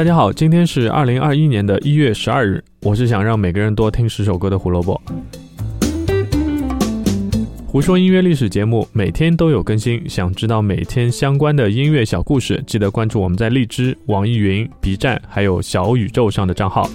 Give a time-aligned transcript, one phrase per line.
[0.00, 2.64] 大家好，今天是二零二一年的一月十二日。
[2.80, 4.98] 我是想让每个人多听十首歌的胡萝卜。
[7.66, 16.88] 胡说音乐历史节目每天都有更新，想知道每天相关的音乐小故事，记得关注我们在荔枝、网易云、B 站还有小宇宙上的账号。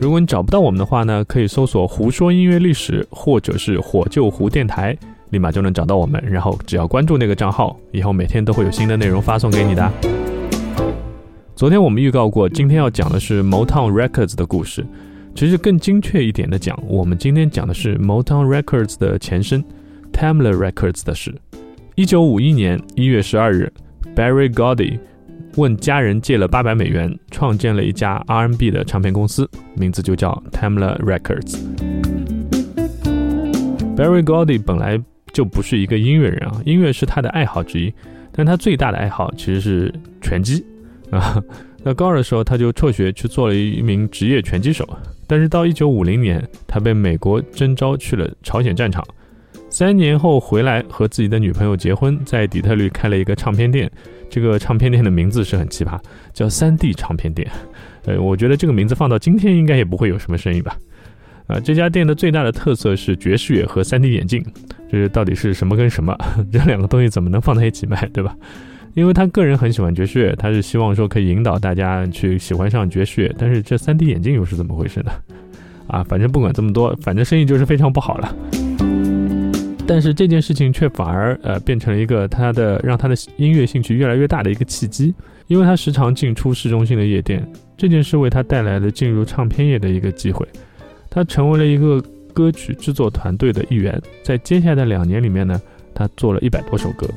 [0.00, 4.96] 如果你找不到我们的话呢，可以搜索“胡说音乐历史”或者是“火救胡电台”，
[5.28, 6.18] 立马就能找到我们。
[6.26, 10.17] 然后只要关注那个账号，以后每天都会有新的内容发送给你的。
[11.58, 14.86] 昨天我们预告过，今天要讲的是 Motown Records 的故事。
[15.34, 19.64] 其实更精确一点的讲，我们今天讲的是 Motown Records 的前身
[20.12, 21.34] Tamla Records 的事。
[21.96, 23.72] 一九五一年一月十二日
[24.14, 25.00] ，Barry Gordy
[25.56, 31.58] 问家人借了八百美元，创建了一家 R&B 的唱片公司，名字就叫 Tamla Records。
[33.96, 35.02] Barry Gordy 本来
[35.32, 37.92] 就不是一个音乐人啊，音乐是他的爱好之一，
[38.30, 40.64] 但他最大的爱好其实是拳击。
[41.10, 41.42] 啊，
[41.82, 44.88] 那高二的时候，他就辍学去做了一名职业拳击手。
[45.26, 49.04] 但是到一九五零年，他被美国征召去了朝鲜战场。
[49.70, 53.90] 三年后回来和自己的女朋友结婚，在底特律开了一个唱片店。
[54.30, 55.98] 这个唱片店的名字是很奇葩，
[56.32, 57.50] 叫三 D 唱片店。
[58.04, 60.76] 呃，我觉得这个名字放到今天应该也不会有什么生意吧。
[61.46, 64.44] 啊，这家店的最大的特色是爵士乐和三 D 眼镜。
[64.90, 66.16] 这到底是什么跟什么？
[66.50, 68.34] 这两个东西怎么能放在一起卖，对吧？
[68.98, 73.32] 因为他个人很喜欢爵士乐，他是希望说可以引导大家去喜欢上爵士乐。
[73.38, 75.12] 但是这 3D 眼镜又是怎么回事呢？
[75.86, 78.36] 啊，反正不管这么多，反正生意就是非常不好了。
[79.86, 85.14] 但是这件事情却反而呃变成了一个他的让他的音乐兴趣越来越大的一个契机，
[85.46, 90.44] 因为他时常进出市中心的夜店，这件事为他带来了进入唱片业的一个机会。
[91.08, 92.02] 他成为了一个
[92.34, 95.62] 歌曲制作团队的一员，在接下来的两年里面呢，
[95.94, 97.08] 他做了一百多首歌。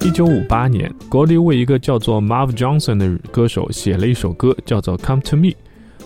[0.00, 5.48] 一九五八年，Gordy 为一个叫做 Marv Johnson 的歌手写了一首歌，叫做《Come to Me》。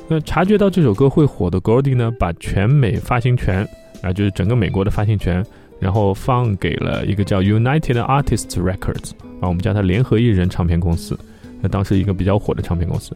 [0.09, 3.69] 那察觉到这首歌会火的 Gordy 呢，把全美发行权
[4.03, 5.45] 啊，就是整个美国的发行权，
[5.79, 11.19] 然后放给了一个叫 United Artists Records 啊，我们叫它联合艺人唱片公司。
[11.61, 13.15] 那当时一个比较火的唱片公司。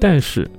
[0.00, 0.50] 但是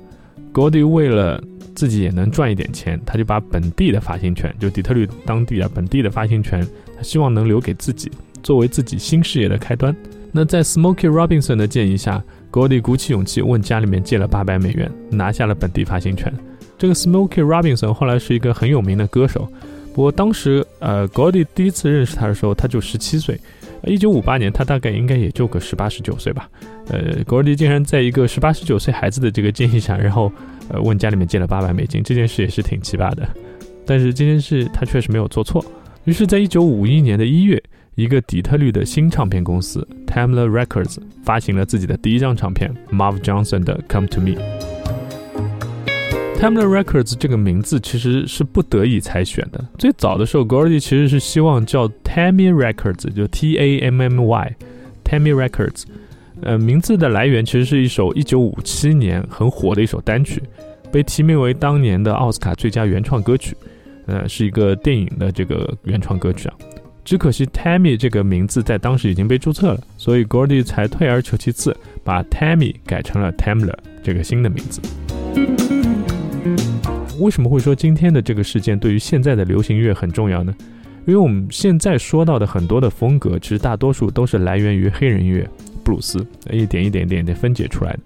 [0.54, 1.44] Gordy 为了
[1.76, 8.10] 自己也能赚一点钱，他就把本地的发行权，就底特律当地啊本地的发行权，他希望能留给自己。
[8.46, 9.94] 作为自己新事业的开端，
[10.32, 16.32] 那在 Smoky Robinson 的建议下，Gordy 鼓起勇气问家里面借了八百美元，拿下了本地发行权。
[16.78, 19.50] 这个 Smoky Robinson 后来是一个很有名的歌手，
[19.96, 23.40] 不过当时呃 Gordy 第一次认识他的时候，他就十七岁，
[23.84, 26.48] 一九五八年他大概应该也就个十八十九岁吧。
[26.90, 30.32] 呃，Gordy 竟然在一个十八十九岁孩子的这个建议下，然后
[30.70, 33.28] 呃问家里面借了八百美金，这件事也是挺奇葩的。
[33.88, 35.66] 但是这件事他确实没有做错，
[36.04, 37.60] 于是，在一九五一年的一月。
[37.96, 44.36] 一个底特律的新唱片公司 Tamla Records 发行了自己的第一张唱片 Marv Johnson 的 Come to Me。
[46.38, 49.66] Tamla Records 这个名字其实是不得已才选的。
[49.78, 55.84] 最早的时候，Gordy 其实是希望叫 Tammy Records，就 T A M M Y，Tammy Records。
[56.42, 60.44] 呃，名字的来源其实是一首1957年很火的一首单曲，
[60.92, 63.56] 被提名为当年的奥斯卡最佳原创歌曲。
[64.06, 66.56] 呃，是一个电影的这个原创歌曲啊。
[67.06, 74.82] 只可惜，Tammy 这个名字在当时已经被注册了，所以 Gordy 才退而求其次，把 Tammy 改成了 Tamla 这个新的名字。
[77.20, 80.52] 为什么会说今天的这个事件对于现在的流行乐很重要呢？
[81.06, 85.48] 因为我们现在说到的很多的风格，其实大多数都是来源于黑人乐、
[85.84, 88.00] 布鲁斯，一点一点、点点分解出来的。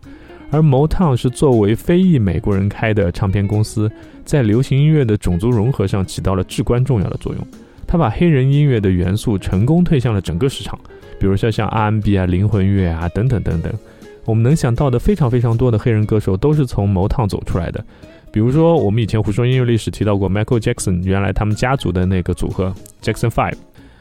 [0.51, 3.89] 而 Motown 是作为非裔美国人开的唱片公司，
[4.25, 7.47] 在流行音乐的种族融合上起到了至关重要的作用。
[7.91, 10.77] 他把黑人音乐的元素成功推向了整个市场，
[11.19, 13.73] 比如说像 R&B 啊、灵魂乐啊等等等等。
[14.25, 17.83] 我们能想到的非常非常多的黑人歌手都是从 Motown 走出来的。
[18.31, 22.71] 比如说，我们以前胡说音乐历史提到过 Michael Jackson，原来他们家族的那个组合
[23.01, 23.55] Jackson Five，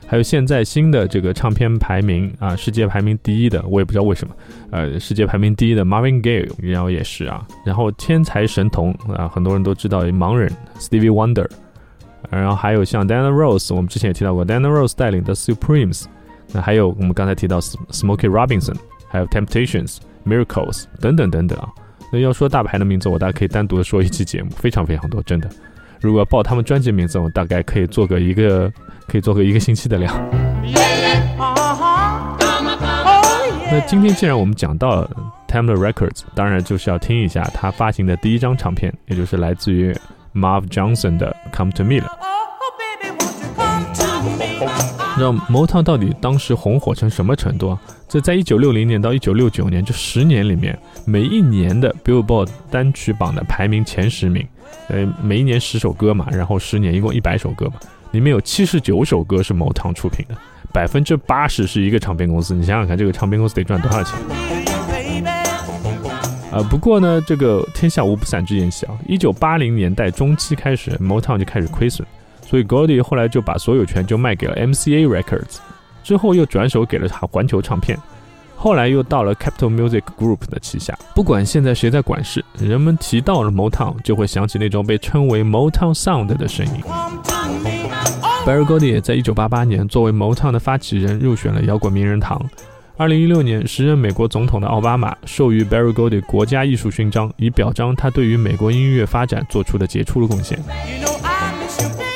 [0.07, 4.35] 还有现在新的这个唱片排名啊，世界排名第一的，我也不知道为什么，
[4.71, 11.49] 呃，世界排名第一的 Marvin Gaye，然后也是啊，然后天才神童啊，很多人都知道盲人 Stevie Wonder。
[12.31, 16.05] 然后还有像 Dana Rose，我们之前也提到过 Dana Rose 带领的 Supremes，
[16.53, 18.77] 那还有我们刚才提到 Smoky Robinson，
[19.09, 19.97] 还有 Temptations、
[20.27, 21.69] Miracles 等等等等啊。
[22.13, 25.49] 那要说大牌的名字，我大概可以单独的说一期节目，非常非常多，真的。
[26.03, 28.71] 如果要报他们专辑名字，我大概可以做个一个，
[29.07, 30.15] 可以做个一个星期的量。
[33.73, 35.09] 那今天既然我们讲到
[35.49, 39.97] Tamla Records，当然就是要听一下他发行的第一张唱片，也就是来自于。
[40.35, 42.18] Marv Johnson 的《Come to Me》了。
[45.19, 47.81] 那 Motown 到底当时红火成什么程度啊？
[48.09, 54.47] 这在一九六零年到一九六九年这十年里面，每一年的 Billboard 单曲榜的排名前十名，
[54.89, 57.75] 呃，每一年十首歌嘛，然后十年一共一百首歌嘛，
[58.13, 60.37] 里面有七十九首歌是 Motown 出品的，
[60.73, 62.55] 百分之八十是一个唱片公司。
[62.55, 64.15] 你想想看，这个唱片公司得赚多少钱？
[66.51, 72.07] 啊，不过呢，这个天下无不散之宴席啊，一九八零年代中期开始，Motown 就开始亏损，
[72.49, 75.59] 所以 Goldie 后来就把所有权就卖给了 MCA Records。
[76.03, 77.99] 之后又转手给了他环球唱片，
[78.57, 80.99] 后来又到了 Capital Music Group 的旗下。
[81.15, 86.81] 不管现在谁在管事，人们提到了 Motown，就会想起那种被称为 Motown Sound 的声音。
[88.47, 92.43] Barry Gordy 在一九八八年作为 Motown 的发起人入选了摇滚名人堂。
[92.97, 100.59] 二零一六年，时任美国总统的奥巴马授予 Barry Gordy 国家艺术勋章，以表彰他对于美国音乐发展做出的杰出的贡献。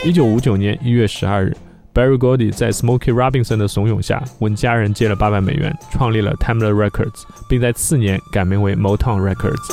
[0.05, 1.57] 一九五九年一月十二日。
[1.95, 9.73] Barry Gordy 在 Smokey Robinson 的怂恿下，问家人借了八百美元，创立了 Tamla Records，并在次年改名为 Motown Records。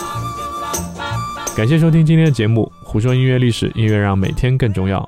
[1.56, 5.08] 感谢收听今天的节目，胡说音乐历史，音乐让每天更重要。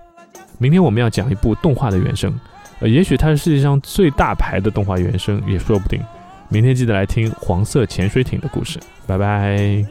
[0.57, 2.33] 明天我们要讲一部动画的原声，
[2.79, 5.99] 呃，也许它是世界上最大牌的动画原声，也说不定。
[6.47, 9.85] 明天记得来听黄色潜水艇的故事，拜拜。